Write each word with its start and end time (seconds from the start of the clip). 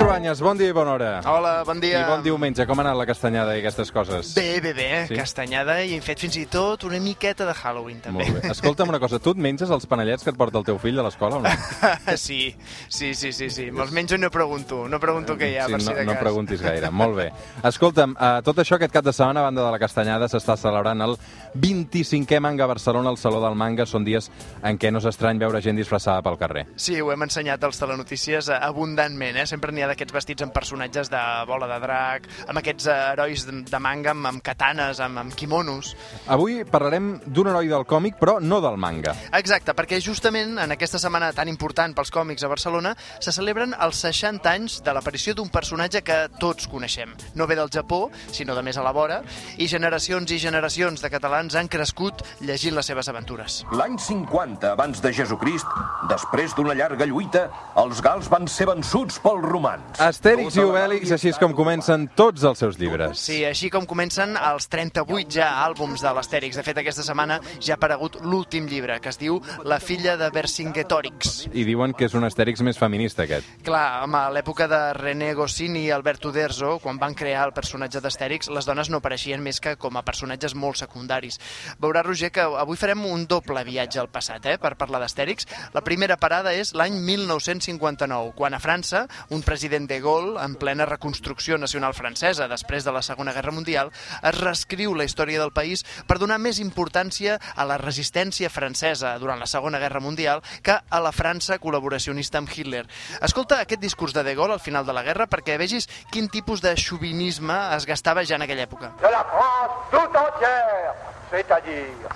go. 0.00 0.09
Cruanyes, 0.20 0.40
bon 0.44 0.58
dia 0.58 0.68
i 0.68 0.72
bona 0.76 0.92
hora. 0.92 1.10
Hola, 1.24 1.50
bon 1.64 1.78
dia. 1.80 2.02
I 2.02 2.04
bon 2.04 2.20
diumenge, 2.20 2.66
com 2.68 2.76
ha 2.76 2.82
anat 2.84 2.96
la 2.98 3.06
castanyada 3.08 3.54
i 3.56 3.62
aquestes 3.62 3.88
coses? 3.90 4.34
Bé, 4.36 4.60
bé, 4.60 4.74
bé, 4.76 4.88
Sí? 5.08 5.14
castanyada 5.16 5.78
i 5.82 5.94
hem 5.96 6.02
fet 6.04 6.20
fins 6.20 6.36
i 6.36 6.42
tot 6.44 6.84
una 6.84 6.98
miqueta 7.00 7.46
de 7.48 7.54
Halloween, 7.54 8.02
també. 8.04 8.26
Molt 8.28 8.42
bé. 8.42 8.50
Escolta'm 8.52 8.90
una 8.92 9.00
cosa, 9.00 9.18
tu 9.18 9.30
et 9.32 9.38
menges 9.40 9.70
els 9.72 9.86
panellets 9.88 10.22
que 10.22 10.28
et 10.28 10.36
porta 10.36 10.58
el 10.58 10.64
teu 10.64 10.76
fill 10.78 11.00
a 11.00 11.02
l'escola 11.06 11.38
o 11.38 11.40
no? 11.40 11.48
sí, 12.18 12.54
sí, 12.90 13.14
sí, 13.14 13.32
sí, 13.32 13.48
sí. 13.48 13.70
Me'ls 13.70 13.92
menjo 13.96 14.16
i 14.16 14.20
no 14.20 14.28
pregunto, 14.30 14.82
no 14.92 15.00
pregunto 15.00 15.38
què 15.40 15.54
hi 15.54 15.56
ha, 15.56 15.64
sí, 15.70 15.72
per 15.72 15.80
no, 15.80 15.86
si 15.88 15.94
de 15.94 16.04
no 16.04 16.12
cas. 16.12 16.20
preguntis 16.20 16.60
gaire. 16.60 16.90
Molt 16.90 17.16
bé. 17.16 17.30
Escolta'm, 17.64 18.12
uh, 18.20 18.42
tot 18.44 18.60
això 18.60 18.76
aquest 18.76 18.92
cap 18.92 19.08
de 19.08 19.16
setmana, 19.16 19.40
a 19.40 19.48
banda 19.48 19.64
de 19.64 19.72
la 19.72 19.80
castanyada, 19.80 20.28
s'està 20.28 20.58
celebrant 20.60 21.00
el 21.00 21.16
25è 21.56 22.40
Manga 22.44 22.66
Barcelona, 22.68 23.08
al 23.08 23.16
Saló 23.16 23.40
del 23.40 23.56
Manga. 23.56 23.86
Són 23.88 24.04
dies 24.04 24.28
en 24.62 24.76
què 24.76 24.92
no 24.92 25.00
és 25.00 25.08
estrany 25.14 25.40
veure 25.40 25.64
gent 25.64 25.80
disfressada 25.80 26.20
pel 26.20 26.36
carrer. 26.36 26.66
Sí, 26.76 27.00
ho 27.00 27.08
hem 27.10 27.24
ensenyat 27.24 27.64
als 27.64 27.80
telenotícies 27.80 28.52
eh, 28.52 28.60
abundantment, 28.60 29.40
eh? 29.40 29.46
Sempre 29.48 29.72
n'hi 29.72 29.80
ha 29.80 29.88
d'aquests 29.88 30.09
vestits 30.14 30.44
amb 30.44 30.54
personatges 30.54 31.10
de 31.12 31.20
bola 31.48 31.68
de 31.70 31.78
drac, 31.82 32.28
amb 32.48 32.60
aquests 32.60 32.88
eh, 32.90 32.98
herois 33.12 33.46
de, 33.48 33.56
de 33.68 33.80
manga, 33.82 34.14
amb, 34.14 34.26
amb 34.32 34.44
katanes, 34.44 35.00
amb, 35.04 35.22
amb 35.24 35.36
kimonos... 35.36 35.94
Avui 36.30 36.60
parlarem 36.68 37.12
d'un 37.26 37.50
heroi 37.50 37.70
del 37.70 37.86
còmic, 37.88 38.18
però 38.20 38.38
no 38.40 38.60
del 38.62 38.78
manga. 38.80 39.14
Exacte, 39.36 39.74
perquè 39.76 40.00
justament 40.02 40.58
en 40.62 40.74
aquesta 40.74 41.00
setmana 41.02 41.32
tan 41.36 41.50
important 41.50 41.94
pels 41.96 42.12
còmics 42.14 42.44
a 42.46 42.50
Barcelona 42.52 42.94
se 43.18 43.34
celebren 43.34 43.74
els 43.78 44.02
60 44.04 44.50
anys 44.50 44.80
de 44.86 44.94
l'aparició 44.94 45.34
d'un 45.36 45.50
personatge 45.52 46.02
que 46.06 46.18
tots 46.40 46.68
coneixem. 46.70 47.14
No 47.34 47.46
ve 47.50 47.58
del 47.58 47.72
Japó, 47.72 48.08
sinó 48.32 48.56
de 48.56 48.64
més 48.66 48.78
a 48.78 48.84
la 48.86 48.94
vora, 48.96 49.20
i 49.58 49.68
generacions 49.70 50.30
i 50.30 50.40
generacions 50.42 51.02
de 51.02 51.10
catalans 51.12 51.56
han 51.58 51.70
crescut 51.70 52.24
llegint 52.40 52.76
les 52.76 52.90
seves 52.90 53.10
aventures. 53.12 53.60
L'any 53.76 53.98
50 54.00 54.72
abans 54.72 55.02
de 55.02 55.12
Jesucrist, 55.14 55.68
després 56.10 56.54
d'una 56.56 56.74
llarga 56.78 57.08
lluita, 57.08 57.46
els 57.80 58.00
gals 58.04 58.30
van 58.32 58.48
ser 58.50 58.68
vençuts 58.70 59.20
pels 59.22 59.46
romans. 59.46 59.99
Astèrix 60.00 60.56
i 60.56 60.62
Obèlix, 60.64 61.10
així 61.12 61.28
és 61.28 61.36
com 61.36 61.52
comencen 61.52 62.06
tots 62.16 62.40
els 62.48 62.62
seus 62.62 62.78
llibres. 62.80 63.20
Sí, 63.20 63.42
així 63.44 63.68
com 63.68 63.84
comencen 63.84 64.32
els 64.38 64.64
38 64.72 65.34
ja 65.34 65.50
àlbums 65.66 66.00
de 66.00 66.12
l'Astèrix. 66.16 66.56
De 66.56 66.64
fet, 66.64 66.78
aquesta 66.80 67.04
setmana 67.04 67.36
ja 67.58 67.74
ha 67.74 67.76
aparegut 67.76 68.16
l'últim 68.24 68.64
llibre, 68.70 68.96
que 69.04 69.12
es 69.12 69.20
diu 69.20 69.36
La 69.68 69.76
filla 69.76 70.14
de 70.16 70.30
Vercingetorix. 70.32 71.50
I 71.52 71.66
diuen 71.68 71.92
que 71.92 72.08
és 72.08 72.16
un 72.16 72.24
Astèrix 72.24 72.64
més 72.64 72.80
feminista, 72.80 73.26
aquest. 73.26 73.50
Clar, 73.66 74.06
home, 74.06 74.16
a 74.16 74.32
l'època 74.32 74.70
de 74.72 74.80
René 74.96 75.34
Goscinny 75.36 75.82
i 75.82 75.92
Albert 75.92 76.24
Uderzo, 76.30 76.78
quan 76.80 76.96
van 77.02 77.18
crear 77.18 77.44
el 77.50 77.52
personatge 77.52 78.00
d'Astèrix, 78.00 78.48
les 78.48 78.70
dones 78.70 78.88
no 78.88 79.02
apareixien 79.02 79.44
més 79.44 79.60
que 79.60 79.76
com 79.76 80.00
a 80.00 80.04
personatges 80.06 80.56
molt 80.56 80.80
secundaris. 80.80 81.36
Veurà, 81.82 82.06
Roger, 82.06 82.32
que 82.32 82.48
avui 82.64 82.80
farem 82.80 83.04
un 83.04 83.28
doble 83.28 83.66
viatge 83.68 84.00
al 84.00 84.08
passat, 84.08 84.48
eh, 84.48 84.56
per 84.56 84.78
parlar 84.80 85.04
d'Astèrix. 85.04 85.44
La 85.76 85.84
primera 85.84 86.16
parada 86.16 86.56
és 86.56 86.72
l'any 86.72 86.96
1959, 87.04 88.32
quan 88.32 88.56
a 88.56 88.64
França, 88.64 89.04
un 89.28 89.44
president 89.44 89.89
de 89.90 89.98
Gaulle, 90.00 90.38
en 90.38 90.54
plena 90.54 90.86
reconstrucció 90.86 91.58
nacional 91.58 91.96
francesa 91.98 92.46
després 92.48 92.84
de 92.86 92.92
la 92.94 93.02
Segona 93.02 93.32
Guerra 93.34 93.50
Mundial, 93.50 93.90
es 94.22 94.36
reescriu 94.38 94.94
la 94.94 95.04
història 95.08 95.40
del 95.42 95.50
país 95.50 95.82
per 96.06 96.20
donar 96.22 96.38
més 96.38 96.60
importància 96.62 97.40
a 97.56 97.66
la 97.66 97.78
resistència 97.80 98.52
francesa 98.54 99.16
durant 99.18 99.42
la 99.42 99.48
Segona 99.50 99.80
Guerra 99.82 100.02
Mundial 100.04 100.44
que 100.62 100.76
a 100.78 101.00
la 101.02 101.10
França 101.10 101.58
col·laboracionista 101.58 102.38
amb 102.38 102.52
Hitler. 102.54 102.84
Escolta 103.20 103.58
aquest 103.64 103.82
discurs 103.82 104.14
de 104.14 104.22
De 104.22 104.36
Gaulle 104.38 104.54
al 104.54 104.62
final 104.62 104.86
de 104.86 104.94
la 104.94 105.02
guerra 105.02 105.26
perquè 105.26 105.58
vegis 105.58 105.88
quin 106.14 106.30
tipus 106.30 106.62
de 106.62 106.76
xovinisme 106.78 107.58
es 107.74 107.88
gastava 107.90 108.22
ja 108.22 108.38
en 108.38 108.46
aquella 108.46 108.68
època. 108.68 108.92
de 109.00 109.10
la 109.10 109.24
France 109.24 109.74
tout 109.90 110.16
entière, 110.16 110.94
c'est-à-dire 111.30 112.08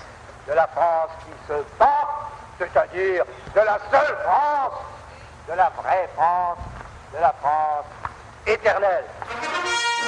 de 0.46 0.52
la 0.52 0.66
France 0.68 1.10
qui 1.24 1.34
se 1.48 1.58
bat, 1.78 2.30
c'est-à-dire 2.58 3.24
de 3.54 3.60
la 3.60 3.78
seule 3.90 4.16
France, 4.22 4.78
de 5.48 5.54
la 5.54 5.70
vraie 5.70 6.08
France, 6.14 6.58
de 7.14 7.20
la 7.20 7.32
France 7.40 7.86
éternelle. 8.46 9.04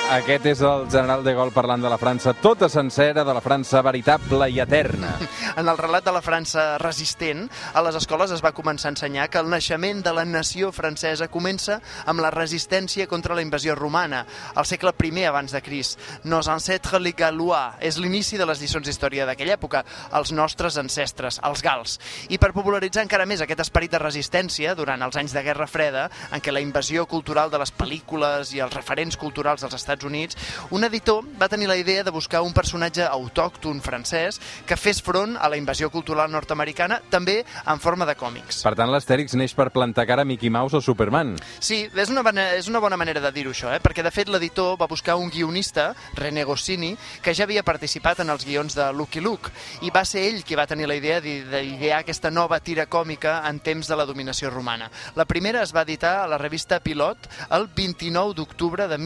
Aquest 0.07 0.45
és 0.47 0.61
el 0.63 0.85
general 0.87 1.25
de 1.27 1.33
Gaulle 1.35 1.51
parlant 1.51 1.83
de 1.83 1.91
la 1.91 1.97
França 1.99 2.31
tota 2.39 2.69
sencera, 2.71 3.25
de 3.27 3.33
la 3.35 3.41
França 3.43 3.81
veritable 3.83 4.47
i 4.55 4.61
eterna. 4.63 5.17
En 5.57 5.71
el 5.73 5.79
relat 5.79 6.05
de 6.05 6.13
la 6.13 6.21
França 6.21 6.77
resistent, 6.79 7.47
a 7.73 7.81
les 7.83 7.97
escoles 7.97 8.31
es 8.35 8.43
va 8.45 8.53
començar 8.55 8.91
a 8.91 8.93
ensenyar 8.93 9.25
que 9.33 9.41
el 9.41 9.49
naixement 9.49 10.03
de 10.05 10.13
la 10.13 10.27
nació 10.29 10.69
francesa 10.71 11.31
comença 11.33 11.79
amb 12.05 12.21
la 12.21 12.31
resistència 12.31 13.07
contra 13.09 13.35
la 13.35 13.43
invasió 13.43 13.75
romana, 13.75 14.27
al 14.55 14.67
segle 14.69 14.93
I 14.93 15.25
abans 15.25 15.53
de 15.53 15.63
Crist. 15.63 15.99
Nos 16.25 16.47
ancêtres 16.47 17.01
les 17.01 17.17
Gallois 17.17 17.81
és 17.81 17.97
l'inici 17.97 18.37
de 18.37 18.47
les 18.47 18.61
lliçons 18.61 18.85
d'història 18.85 19.27
d'aquella 19.27 19.57
època, 19.57 19.83
els 20.13 20.31
nostres 20.31 20.77
ancestres, 20.77 21.41
els 21.43 21.63
gals. 21.63 21.99
I 22.29 22.39
per 22.39 22.53
popularitzar 22.53 23.03
encara 23.03 23.27
més 23.27 23.41
aquest 23.41 23.65
esperit 23.65 23.91
de 23.91 24.03
resistència 24.05 24.77
durant 24.77 25.03
els 25.03 25.17
anys 25.17 25.33
de 25.33 25.43
Guerra 25.43 25.67
Freda, 25.67 26.11
en 26.31 26.45
què 26.45 26.53
la 26.53 26.61
invasió 26.61 27.07
cultural 27.07 27.51
de 27.51 27.59
les 27.59 27.73
pel·lícules 27.73 28.53
i 28.55 28.61
els 28.61 28.77
referents 28.77 29.17
culturals 29.17 29.65
dels 29.65 29.75
Estats 29.75 29.86
Units, 30.05 30.37
un 30.71 30.85
editor 30.85 31.25
va 31.41 31.49
tenir 31.49 31.69
la 31.69 31.77
idea 31.77 32.03
de 32.05 32.11
buscar 32.11 32.43
un 32.43 32.53
personatge 32.53 33.05
autòcton 33.07 33.81
francès 33.81 34.41
que 34.67 34.77
fes 34.77 35.01
front 35.03 35.37
a 35.39 35.49
la 35.49 35.57
invasió 35.57 35.91
cultural 35.91 36.31
nord-americana, 36.31 37.01
també 37.11 37.45
en 37.67 37.81
forma 37.81 38.07
de 38.07 38.15
còmics. 38.17 38.63
Per 38.67 38.75
tant, 38.75 38.91
l'Astèrix 38.91 39.35
neix 39.39 39.55
per 39.55 39.71
plantar 39.71 40.07
cara 40.07 40.23
a 40.23 40.25
Mickey 40.29 40.51
Mouse 40.51 40.77
o 40.77 40.81
Superman. 40.81 41.37
Sí, 41.61 41.85
és 41.95 42.11
una, 42.11 42.23
és 42.57 42.69
una 42.69 42.81
bona 42.81 42.97
manera 42.97 43.21
de 43.21 43.33
dir-ho 43.33 43.51
això, 43.55 43.71
eh? 43.75 43.81
perquè 43.81 44.03
de 44.03 44.11
fet 44.11 44.29
l'editor 44.29 44.77
va 44.81 44.87
buscar 44.91 45.17
un 45.17 45.31
guionista, 45.31 45.95
René 46.15 46.45
Goscinny, 46.45 46.97
que 47.23 47.35
ja 47.35 47.45
havia 47.45 47.63
participat 47.63 48.21
en 48.21 48.31
els 48.31 48.45
guions 48.45 48.75
de 48.75 48.91
Lucky 48.93 49.21
Luke, 49.21 49.51
i 49.83 49.91
va 49.95 50.05
ser 50.05 50.25
ell 50.29 50.43
qui 50.45 50.57
va 50.59 50.67
tenir 50.67 50.87
la 50.89 50.97
idea 50.99 51.21
d'i- 51.21 51.43
d'idear 51.47 52.01
aquesta 52.01 52.31
nova 52.31 52.61
tira 52.61 52.87
còmica 52.87 53.43
en 53.49 53.61
temps 53.61 53.87
de 53.89 53.97
la 53.97 54.05
dominació 54.07 54.51
romana. 54.51 54.91
La 55.15 55.25
primera 55.25 55.63
es 55.63 55.75
va 55.75 55.83
editar 55.83 56.23
a 56.25 56.27
la 56.27 56.39
revista 56.39 56.81
Pilot 56.81 57.29
el 57.51 57.69
29 57.75 58.35
d'octubre 58.35 58.89
de 58.89 58.99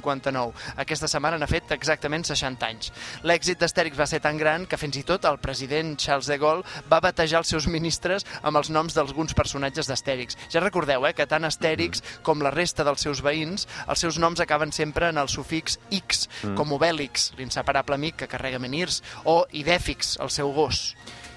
1959. 0.00 0.76
Aquesta 0.82 1.08
setmana 1.10 1.38
n'ha 1.40 1.48
fet 1.50 1.72
exactament 1.76 2.26
60 2.28 2.68
anys. 2.68 2.92
L'èxit 3.26 3.60
d'Astèrix 3.60 3.96
va 3.98 4.08
ser 4.10 4.20
tan 4.24 4.38
gran 4.40 4.66
que 4.66 4.78
fins 4.80 4.98
i 5.00 5.04
tot 5.06 5.24
el 5.28 5.40
president 5.42 5.94
Charles 6.00 6.30
de 6.30 6.38
Gaulle 6.42 6.66
va 6.90 7.02
batejar 7.04 7.42
els 7.42 7.52
seus 7.52 7.68
ministres 7.70 8.26
amb 8.42 8.60
els 8.60 8.70
noms 8.70 8.96
d'alguns 8.96 9.34
personatges 9.36 9.90
d'Astèrix. 9.90 10.38
Ja 10.52 10.64
recordeu 10.64 11.06
eh, 11.06 11.14
que 11.16 11.28
tant 11.28 11.48
Astèrix 11.48 12.02
com 12.26 12.42
la 12.44 12.54
resta 12.54 12.84
dels 12.86 13.04
seus 13.06 13.22
veïns, 13.24 13.66
els 13.86 14.02
seus 14.02 14.20
noms 14.22 14.40
acaben 14.40 14.72
sempre 14.72 15.10
en 15.12 15.20
el 15.20 15.30
sufix 15.32 15.78
X, 15.90 16.26
com 16.56 16.74
Obèlix, 16.76 17.32
l'inseparable 17.38 17.96
amic 17.96 18.22
que 18.22 18.30
carrega 18.30 18.62
menirs, 18.62 19.02
o 19.24 19.44
Idèfix, 19.52 20.16
el 20.22 20.32
seu 20.32 20.52
gos. 20.56 20.90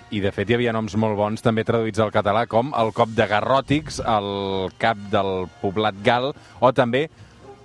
I, 0.10 0.24
de 0.24 0.32
fet, 0.34 0.50
hi 0.50 0.56
havia 0.58 0.74
noms 0.74 0.96
molt 0.98 1.14
bons, 1.20 1.44
també 1.46 1.62
traduïts 1.66 2.02
al 2.02 2.10
català, 2.10 2.48
com 2.50 2.72
el 2.74 2.90
cop 2.98 3.12
de 3.14 3.28
Garròtics, 3.30 4.00
el 4.02 4.72
cap 4.82 4.98
del 5.14 5.46
poblat 5.62 6.00
gal, 6.06 6.32
o 6.58 6.72
també 6.74 7.06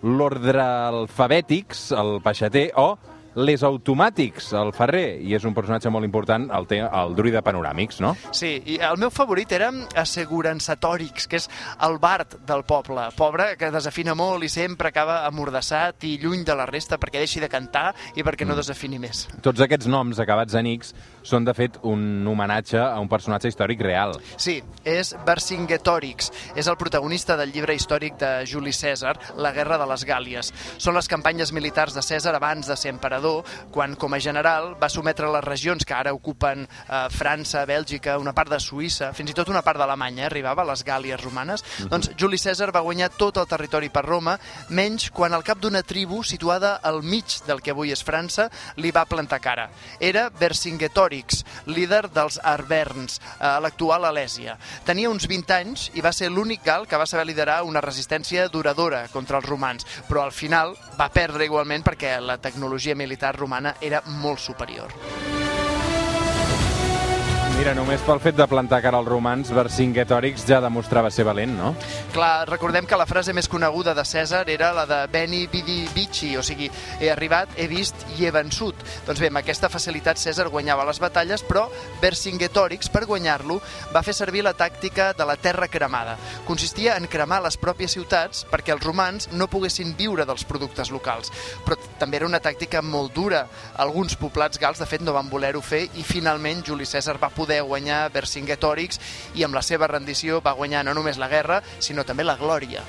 l'ordre 0.05 0.61
alfabètics, 0.61 1.89
el 1.97 2.19
peixater, 2.25 2.69
o 2.77 2.93
les 3.35 3.63
automàtics, 3.67 4.53
el 4.59 4.73
ferrer, 4.77 5.21
i 5.25 5.35
és 5.35 5.45
un 5.45 5.55
personatge 5.57 5.91
molt 5.91 6.07
important, 6.07 6.47
el, 6.55 6.69
té, 6.71 6.81
el 6.85 7.15
druida 7.19 7.43
panoràmics, 7.45 8.01
no? 8.05 8.15
Sí, 8.31 8.57
i 8.75 8.79
el 8.79 8.99
meu 9.01 9.11
favorit 9.15 9.53
era 9.57 9.71
Assegurançatòrix, 9.99 11.27
que 11.31 11.41
és 11.41 11.49
el 11.83 11.99
bard 12.03 12.39
del 12.47 12.65
poble. 12.69 13.09
Pobre, 13.19 13.55
que 13.59 13.73
desafina 13.75 14.15
molt 14.19 14.47
i 14.47 14.51
sempre 14.53 14.93
acaba 14.93 15.23
amordassat 15.27 16.07
i 16.07 16.17
lluny 16.23 16.45
de 16.47 16.55
la 16.57 16.67
resta 16.71 16.99
perquè 17.01 17.23
deixi 17.23 17.43
de 17.43 17.51
cantar 17.51 17.91
i 18.15 18.25
perquè 18.27 18.47
no 18.47 18.57
desafini 18.59 19.01
més. 19.03 19.27
Tots 19.43 19.65
aquests 19.65 19.91
noms 19.91 20.21
acabats 20.23 20.55
en 20.59 20.71
X 20.75 20.95
són, 21.25 21.47
de 21.47 21.55
fet, 21.57 21.79
un 21.89 22.27
homenatge 22.29 22.79
a 22.79 23.01
un 23.01 23.09
personatge 23.09 23.49
històric 23.51 23.81
real. 23.83 24.15
Sí, 24.37 24.59
és 24.85 25.15
Vercingetorix. 25.27 26.31
És 26.55 26.69
el 26.69 26.79
protagonista 26.81 27.39
del 27.41 27.53
llibre 27.55 27.75
històric 27.75 28.19
de 28.21 28.33
Juli 28.47 28.75
Cèsar, 28.77 29.17
La 29.41 29.55
guerra 29.57 29.79
de 29.81 29.89
les 29.89 30.05
Gàlies. 30.07 30.53
Són 30.79 30.95
les 30.95 31.09
campanyes 31.09 31.53
militars 31.57 31.97
de 31.97 32.05
Cèsar 32.05 32.35
abans 32.37 32.69
de 32.69 32.77
ser 32.77 32.93
emperador, 32.93 33.24
quan, 33.75 33.97
com 34.01 34.15
a 34.15 34.21
general, 34.23 34.75
va 34.81 34.91
sometre 34.93 35.31
les 35.33 35.45
regions 35.45 35.85
que 35.85 35.95
ara 35.97 36.15
ocupen 36.15 36.65
eh, 36.65 37.07
França, 37.11 37.65
Bèlgica, 37.69 38.19
una 38.21 38.35
part 38.37 38.53
de 38.53 38.61
Suïssa, 38.63 39.13
fins 39.17 39.33
i 39.33 39.37
tot 39.37 39.51
una 39.53 39.63
part 39.67 39.81
d'Alemanya, 39.81 40.25
eh, 40.25 40.29
arribava 40.31 40.63
a 40.65 40.69
les 40.71 40.85
Gàlies 40.87 41.21
romanes. 41.23 41.65
Doncs 41.91 42.13
Juli 42.21 42.39
Cèsar 42.41 42.71
va 42.75 42.85
guanyar 42.85 43.11
tot 43.17 43.41
el 43.41 43.49
territori 43.51 43.91
per 43.93 44.05
Roma, 44.07 44.37
menys 44.71 45.11
quan 45.15 45.35
al 45.35 45.45
cap 45.47 45.61
d'una 45.63 45.83
tribu 45.83 46.23
situada 46.25 46.77
al 46.83 47.03
mig 47.03 47.39
del 47.49 47.63
que 47.65 47.75
avui 47.75 47.93
és 47.95 48.05
França 48.05 48.49
li 48.77 48.93
va 48.95 49.07
plantar 49.09 49.41
cara. 49.41 49.69
Era 50.01 50.29
Vercingetorix, 50.31 51.45
líder 51.67 52.09
dels 52.15 52.39
Arverns, 52.43 53.21
a 53.41 53.57
l'actual 53.63 54.07
Alèsia. 54.09 54.59
Tenia 54.87 55.11
uns 55.11 55.29
20 55.31 55.55
anys 55.57 55.89
i 55.95 56.05
va 56.05 56.13
ser 56.13 56.31
l'únic 56.33 56.65
gal 56.65 56.89
que 56.89 56.99
va 57.01 57.07
saber 57.09 57.27
liderar 57.29 57.63
una 57.65 57.83
resistència 57.85 58.49
duradora 58.49 59.07
contra 59.13 59.39
els 59.41 59.49
romans, 59.49 59.87
però 60.09 60.25
al 60.25 60.33
final 60.33 60.75
va 60.99 61.11
perdre 61.13 61.47
igualment 61.49 61.85
perquè 61.87 62.17
la 62.21 62.39
tecnologia 62.43 62.95
militar 62.95 63.14
romana 63.37 63.77
era 63.81 64.03
molt 64.07 64.39
superior. 64.39 64.91
Mira, 67.55 67.71
només 67.71 68.03
pel 68.03 68.19
fet 68.19 68.35
de 68.35 68.45
plantar 68.51 68.81
cara 68.83 68.99
als 68.99 69.07
romans, 69.07 69.53
Vercingetorix 69.55 70.43
ja 70.49 70.57
demostrava 70.61 71.07
ser 71.15 71.23
valent, 71.25 71.53
no? 71.55 71.69
Clar, 72.11 72.49
recordem 72.49 72.83
que 72.91 72.97
la 72.99 73.07
frase 73.07 73.31
més 73.33 73.47
coneguda 73.49 73.93
de 73.95 74.03
Cèsar 74.05 74.43
era 74.51 74.73
la 74.75 74.83
de 74.91 74.99
Beni 75.13 75.45
Vidi 75.53 75.85
Vici, 75.95 76.33
o 76.37 76.43
sigui, 76.43 76.67
he 76.99 77.13
arribat, 77.13 77.53
he 77.55 77.69
vist 77.71 78.03
i 78.17 78.27
he 78.27 78.33
vençut. 78.35 78.83
Doncs 79.07 79.23
bé, 79.23 79.31
amb 79.31 79.39
aquesta 79.39 79.71
facilitat 79.71 80.19
Cèsar 80.19 80.49
guanyava 80.51 80.87
les 80.89 80.99
batalles, 80.99 81.45
però 81.47 81.69
Vercingetorix, 82.03 82.91
per 82.91 83.05
guanyar-lo, 83.07 83.61
va 83.95 84.03
fer 84.03 84.17
servir 84.19 84.43
la 84.43 84.57
tàctica 84.59 85.13
de 85.15 85.25
la 85.25 85.39
terra 85.39 85.71
cremada. 85.71 86.19
Consistia 86.51 86.99
en 86.99 87.07
cremar 87.07 87.39
les 87.47 87.57
pròpies 87.57 87.95
ciutats 87.95 88.43
perquè 88.51 88.75
els 88.75 88.83
romans 88.83 89.31
no 89.31 89.47
poguessin 89.47 89.95
viure 89.95 90.27
dels 90.27 90.43
productes 90.45 90.91
locals. 90.91 91.31
Però 91.63 91.79
també 92.03 92.19
era 92.19 92.27
una 92.27 92.43
tàctica 92.43 92.83
molt 92.83 93.15
dura. 93.15 93.47
Alguns 93.79 94.19
poblats 94.19 94.59
gals, 94.59 94.83
de 94.83 94.91
fet, 94.91 95.07
no 95.07 95.15
van 95.15 95.31
voler-ho 95.31 95.63
fer 95.63 95.85
i 95.95 96.03
finalment 96.03 96.67
Juli 96.67 96.91
Cèsar 96.91 97.17
va 97.23 97.31
poder 97.31 97.44
guanyar 97.61 98.13
Vercingetorix 98.15 99.01
i 99.35 99.45
amb 99.45 99.55
la 99.55 99.63
seva 99.63 99.91
rendició 99.91 100.41
va 100.45 100.57
guanyar 100.59 100.85
no 100.85 100.95
només 100.95 101.19
la 101.19 101.29
guerra, 101.29 101.63
sinó 101.79 102.05
també 102.05 102.25
la 102.25 102.39
glòria. 102.41 102.85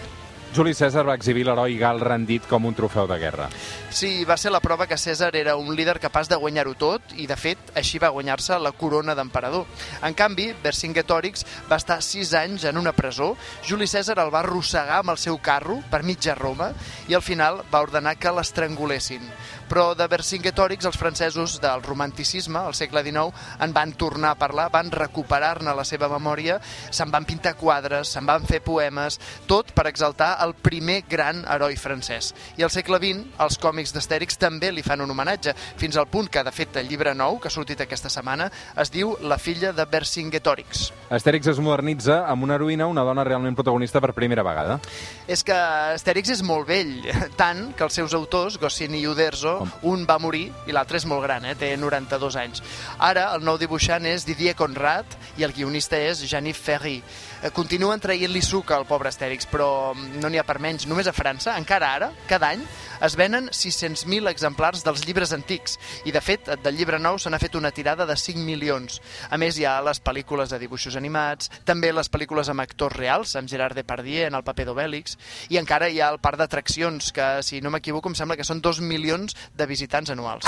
Juli 0.55 0.71
Cèsar 0.71 1.01
va 1.03 1.17
exhibir 1.17 1.41
l'heroi 1.43 1.73
gal 1.75 1.97
rendit 1.99 2.45
com 2.47 2.63
un 2.63 2.75
trofeu 2.77 3.09
de 3.11 3.17
guerra. 3.19 3.49
Sí, 3.91 4.23
va 4.23 4.37
ser 4.39 4.53
la 4.53 4.61
prova 4.63 4.85
que 4.87 4.95
Cèsar 4.95 5.33
era 5.35 5.57
un 5.59 5.73
líder 5.75 5.97
capaç 5.99 6.29
de 6.31 6.37
guanyar-ho 6.39 6.71
tot 6.79 7.11
i, 7.19 7.25
de 7.27 7.35
fet, 7.35 7.73
així 7.75 7.99
va 7.99 8.13
guanyar-se 8.15 8.55
la 8.63 8.71
corona 8.71 9.17
d'emperador. 9.19 9.65
En 9.99 10.15
canvi, 10.15 10.53
Vercingetorix 10.63 11.43
va 11.67 11.75
estar 11.81 11.99
sis 11.99 12.31
anys 12.39 12.63
en 12.71 12.79
una 12.79 12.95
presó, 12.95 13.33
Juli 13.67 13.89
Cèsar 13.91 14.15
el 14.23 14.31
va 14.31 14.45
arrossegar 14.45 15.01
amb 15.01 15.11
el 15.11 15.19
seu 15.19 15.41
carro 15.43 15.81
per 15.91 16.05
mitja 16.07 16.37
Roma 16.39 16.71
i 17.11 17.19
al 17.19 17.25
final 17.25 17.59
va 17.73 17.83
ordenar 17.83 18.15
que 18.15 18.31
l'estrangulessin. 18.31 19.27
Però 19.69 19.93
de 19.97 20.05
Vercingetorix 20.07 20.85
els 20.85 20.97
francesos 20.99 21.57
del 21.61 21.81
romanticisme, 21.83 22.59
al 22.59 22.75
segle 22.77 23.01
XIX, 23.05 23.33
en 23.65 23.73
van 23.73 23.93
tornar 23.97 24.35
a 24.35 24.39
parlar, 24.39 24.67
van 24.73 24.91
recuperar-ne 24.93 25.73
la 25.75 25.85
seva 25.87 26.09
memòria, 26.11 26.59
se'n 26.93 27.11
van 27.13 27.25
pintar 27.25 27.55
quadres, 27.57 28.11
se'n 28.13 28.27
van 28.29 28.45
fer 28.45 28.61
poemes, 28.65 29.17
tot 29.49 29.73
per 29.75 29.87
exaltar 29.89 30.35
el 30.45 30.53
primer 30.53 31.01
gran 31.09 31.43
heroi 31.49 31.77
francès. 31.79 32.33
I 32.59 32.65
al 32.67 32.73
segle 32.73 32.99
XX, 33.01 33.25
els 33.41 33.57
còmics 33.61 33.95
d'Astèrix 33.95 34.37
també 34.41 34.71
li 34.71 34.85
fan 34.85 35.01
un 35.01 35.11
homenatge, 35.11 35.55
fins 35.81 35.97
al 35.97 36.09
punt 36.11 36.29
que, 36.29 36.43
de 36.45 36.53
fet, 36.53 36.77
el 36.81 36.89
llibre 36.91 37.15
nou, 37.17 37.39
que 37.39 37.49
ha 37.49 37.53
sortit 37.53 37.81
aquesta 37.81 38.11
setmana, 38.13 38.51
es 38.77 38.93
diu 38.93 39.15
La 39.25 39.39
filla 39.41 39.73
de 39.73 39.85
Vercingetorix. 39.89 40.89
Astèrix 41.15 41.49
es 41.55 41.61
modernitza 41.63 42.21
amb 42.29 42.45
una 42.45 42.59
heroïna, 42.59 42.87
una 42.91 43.05
dona 43.07 43.25
realment 43.25 43.57
protagonista 43.57 44.01
per 44.03 44.13
primera 44.13 44.45
vegada. 44.45 44.79
És 45.27 45.43
que 45.45 45.55
Astèrix 45.95 46.35
és 46.37 46.45
molt 46.45 46.67
vell, 46.69 46.95
tant 47.41 47.71
que 47.75 47.85
els 47.87 47.97
seus 47.97 48.13
autors, 48.17 48.59
Goscinny 48.61 49.01
i 49.01 49.07
Uderzo, 49.09 49.54
un 49.89 50.05
va 50.07 50.19
morir 50.21 50.47
i 50.67 50.75
l'altre 50.75 50.99
és 51.01 51.07
molt 51.09 51.23
gran, 51.25 51.45
eh? 51.45 51.55
té 51.59 51.73
92 51.77 52.39
anys. 52.41 52.63
Ara 52.99 53.27
el 53.35 53.45
nou 53.45 53.59
dibuixant 53.61 54.05
és 54.09 54.25
Didier 54.27 54.55
Conrad 54.57 55.17
i 55.37 55.45
el 55.47 55.53
guionista 55.55 55.99
és 55.99 56.23
Janif 56.29 56.61
Ferry. 56.65 56.97
Eh, 57.41 57.51
Continuen 57.55 58.01
traient-li 58.01 58.41
suc 58.41 58.71
al 58.71 58.87
pobre 58.89 59.11
Astèrix, 59.11 59.47
però 59.51 59.93
no 59.95 60.29
n'hi 60.29 60.41
ha 60.41 60.47
per 60.47 60.59
menys. 60.63 60.87
Només 60.89 61.07
a 61.07 61.15
França, 61.15 61.55
encara 61.59 61.93
ara, 61.97 62.11
cada 62.29 62.53
any, 62.55 62.63
es 63.03 63.15
venen 63.19 63.49
600.000 63.51 64.29
exemplars 64.31 64.83
dels 64.85 65.03
llibres 65.05 65.33
antics 65.35 65.77
i, 66.05 66.13
de 66.15 66.21
fet, 66.23 66.49
del 66.63 66.77
llibre 66.79 66.99
nou 67.01 67.19
se 67.19 67.29
n'ha 67.29 67.39
fet 67.41 67.57
una 67.59 67.71
tirada 67.75 68.05
de 68.07 68.15
5 68.15 68.39
milions. 68.45 69.01
A 69.29 69.39
més, 69.41 69.59
hi 69.59 69.65
ha 69.67 69.77
les 69.85 70.01
pel·lícules 70.01 70.51
de 70.51 70.59
dibuixos 70.61 70.95
animats, 70.95 71.51
també 71.67 71.91
les 71.93 72.09
pel·lícules 72.11 72.49
amb 72.51 72.63
actors 72.63 72.95
reals, 72.95 73.35
amb 73.35 73.51
Gerard 73.51 73.75
Depardieu 73.75 74.29
en 74.29 74.37
el 74.37 74.45
paper 74.47 74.67
d'Obèlix, 74.69 75.17
i 75.51 75.59
encara 75.61 75.89
hi 75.89 75.99
ha 76.01 76.11
el 76.13 76.21
parc 76.23 76.39
d'atraccions, 76.39 77.11
que, 77.15 77.27
si 77.43 77.61
no 77.61 77.71
m'equivoco, 77.73 78.09
em 78.09 78.17
sembla 78.17 78.37
que 78.39 78.47
són 78.47 78.61
2 78.63 78.81
milions 78.85 79.35
de 79.53 79.65
visitants 79.69 80.09
anuals. 80.09 80.45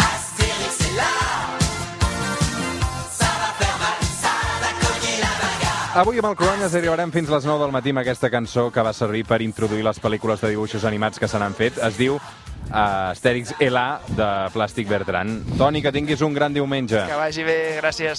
Avui 5.97 6.19
amb 6.21 6.27
el 6.29 6.35
Corones 6.37 6.75
arribarem 6.77 7.09
fins 7.09 7.29
les 7.33 7.45
9 7.49 7.57
del 7.63 7.71
matí 7.73 7.89
amb 7.89 8.03
aquesta 8.03 8.29
cançó 8.29 8.67
que 8.69 8.83
va 8.85 8.91
servir 8.93 9.23
per 9.25 9.39
introduir 9.41 9.81
les 9.81 9.97
pel·lícules 9.97 10.43
de 10.43 10.51
dibuixos 10.53 10.85
animats 10.85 11.17
que 11.17 11.25
se 11.25 11.39
n'han 11.41 11.57
fet. 11.57 11.79
Es 11.81 11.97
diu 11.97 12.19
uh, 12.19 13.09
Astèrix 13.15 13.55
Elà 13.57 13.99
de 14.11 14.27
Plàstic 14.53 14.85
Bertran. 14.91 15.39
Toni, 15.57 15.81
que 15.81 15.91
tinguis 15.95 16.21
un 16.21 16.37
gran 16.37 16.53
diumenge. 16.53 17.01
Que 17.09 17.17
vagi 17.17 17.47
bé, 17.47 17.57
gràcies. 17.81 18.13